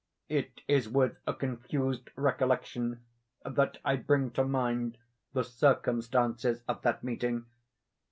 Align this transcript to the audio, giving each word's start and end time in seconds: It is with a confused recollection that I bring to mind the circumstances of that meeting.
It 0.29 0.61
is 0.67 0.89
with 0.89 1.19
a 1.27 1.33
confused 1.35 2.09
recollection 2.15 3.03
that 3.45 3.77
I 3.85 3.97
bring 3.97 4.31
to 4.31 4.43
mind 4.43 4.97
the 5.33 5.43
circumstances 5.43 6.63
of 6.67 6.81
that 6.81 7.03
meeting. 7.03 7.45